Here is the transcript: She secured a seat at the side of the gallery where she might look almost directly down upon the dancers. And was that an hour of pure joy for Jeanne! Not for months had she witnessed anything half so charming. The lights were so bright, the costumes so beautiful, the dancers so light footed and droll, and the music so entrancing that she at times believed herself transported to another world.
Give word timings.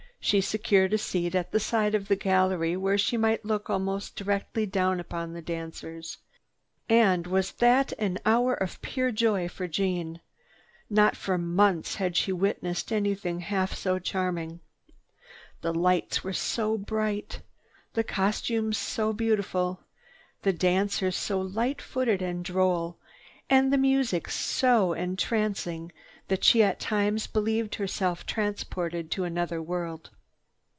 She 0.23 0.39
secured 0.39 0.93
a 0.93 0.99
seat 0.99 1.33
at 1.33 1.51
the 1.51 1.59
side 1.59 1.95
of 1.95 2.07
the 2.07 2.15
gallery 2.15 2.77
where 2.77 2.95
she 2.97 3.17
might 3.17 3.43
look 3.43 3.71
almost 3.71 4.15
directly 4.15 4.67
down 4.67 4.99
upon 4.99 5.33
the 5.33 5.41
dancers. 5.41 6.19
And 6.87 7.25
was 7.25 7.53
that 7.53 7.91
an 7.97 8.19
hour 8.23 8.53
of 8.53 8.79
pure 8.83 9.11
joy 9.11 9.49
for 9.49 9.67
Jeanne! 9.67 10.19
Not 10.91 11.17
for 11.17 11.39
months 11.39 11.95
had 11.95 12.15
she 12.15 12.31
witnessed 12.31 12.91
anything 12.91 13.39
half 13.39 13.73
so 13.73 13.97
charming. 13.97 14.59
The 15.61 15.73
lights 15.73 16.23
were 16.23 16.33
so 16.33 16.77
bright, 16.77 17.41
the 17.93 18.03
costumes 18.03 18.77
so 18.77 19.13
beautiful, 19.13 19.79
the 20.43 20.53
dancers 20.53 21.15
so 21.15 21.41
light 21.41 21.81
footed 21.81 22.21
and 22.21 22.45
droll, 22.45 22.99
and 23.49 23.73
the 23.73 23.77
music 23.77 24.29
so 24.29 24.93
entrancing 24.93 25.91
that 26.29 26.45
she 26.45 26.63
at 26.63 26.79
times 26.79 27.27
believed 27.27 27.75
herself 27.75 28.25
transported 28.25 29.11
to 29.11 29.25
another 29.25 29.61
world. 29.61 30.09